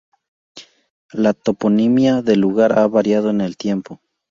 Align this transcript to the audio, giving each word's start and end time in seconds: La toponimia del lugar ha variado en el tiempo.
La 1.11 1.33
toponimia 1.33 2.23
del 2.23 2.39
lugar 2.39 2.79
ha 2.79 2.87
variado 2.87 3.29
en 3.29 3.39
el 3.39 3.55
tiempo. 3.55 4.01